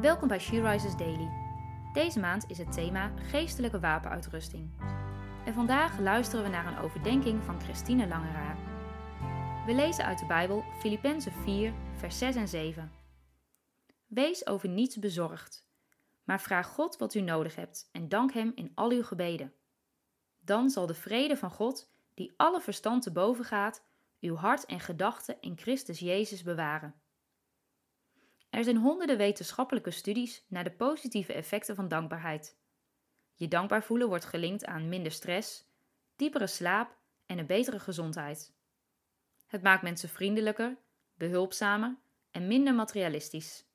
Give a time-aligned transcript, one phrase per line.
[0.00, 1.30] Welkom bij She Rises Daily.
[1.92, 4.70] Deze maand is het thema geestelijke wapenuitrusting.
[5.44, 8.56] En vandaag luisteren we naar een overdenking van Christine Langeraar.
[9.66, 12.92] We lezen uit de Bijbel Filippenzen 4, vers 6 en 7.
[14.06, 15.66] Wees over niets bezorgd,
[16.24, 19.52] maar vraag God wat u nodig hebt en dank Hem in al uw gebeden.
[20.40, 23.84] Dan zal de vrede van God, die alle verstand te boven gaat,
[24.20, 26.94] uw hart en gedachten in Christus Jezus bewaren.
[28.58, 32.56] Er zijn honderden wetenschappelijke studies naar de positieve effecten van dankbaarheid.
[33.34, 35.68] Je dankbaar voelen wordt gelinkt aan minder stress,
[36.16, 38.52] diepere slaap en een betere gezondheid.
[39.46, 40.76] Het maakt mensen vriendelijker,
[41.14, 41.96] behulpzamer
[42.30, 43.66] en minder materialistisch.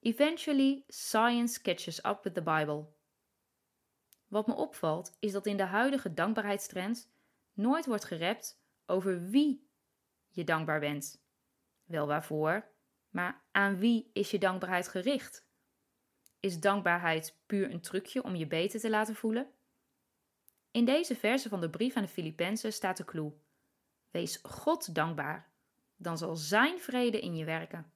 [0.00, 2.86] Eventually, science catches up with the Bible.
[4.28, 7.10] Wat me opvalt is dat in de huidige dankbaarheidstrend
[7.52, 9.68] nooit wordt gerept over wie
[10.28, 11.22] je dankbaar bent.
[11.84, 12.76] Wel waarvoor,
[13.18, 15.46] maar aan wie is je dankbaarheid gericht?
[16.40, 19.50] Is dankbaarheid puur een trucje om je beter te laten voelen?
[20.70, 23.32] In deze verse van de brief aan de Filippenzen staat de clue.
[24.10, 25.50] Wees God dankbaar,
[25.96, 27.92] dan zal Zijn vrede in je werken.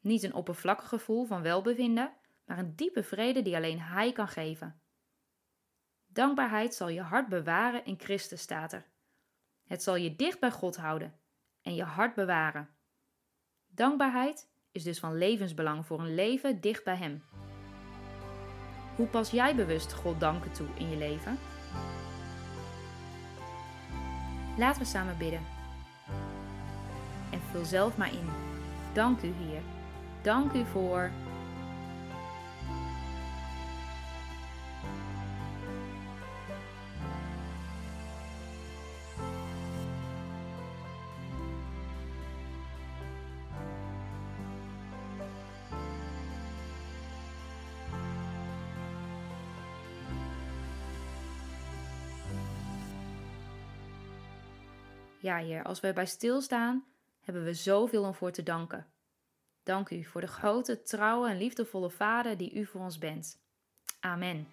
[0.00, 2.12] Niet een oppervlakkig gevoel van welbevinden,
[2.44, 4.80] maar een diepe vrede die alleen Hij kan geven.
[6.06, 8.86] Dankbaarheid zal je hart bewaren in Christus, staat er.
[9.64, 11.20] Het zal je dicht bij God houden
[11.60, 12.80] en je hart bewaren.
[13.74, 17.22] Dankbaarheid is dus van levensbelang voor een leven dicht bij Hem.
[18.96, 21.38] Hoe pas jij bewust God danken toe in je leven?
[24.58, 25.40] Laten we samen bidden.
[27.30, 28.28] En vul zelf maar in.
[28.92, 29.62] Dank u, Heer.
[30.22, 31.10] Dank u voor.
[55.22, 56.84] Ja, Heer, als wij bij stilstaan,
[57.20, 58.86] hebben we zoveel om voor te danken.
[59.62, 63.40] Dank u voor de grote, trouwe en liefdevolle Vader die u voor ons bent.
[64.00, 64.48] Amen.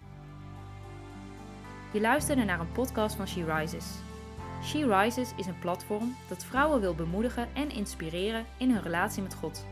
[1.92, 3.86] Je luisterde naar een podcast van She Rises.
[4.62, 9.34] She Rises is een platform dat vrouwen wil bemoedigen en inspireren in hun relatie met
[9.34, 9.66] God.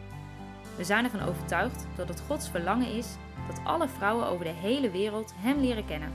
[0.76, 3.16] We zijn ervan overtuigd dat het Gods verlangen is
[3.48, 6.12] dat alle vrouwen over de hele wereld Hem leren kennen.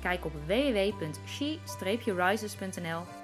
[0.00, 3.23] Kijk op www.she-rises.nl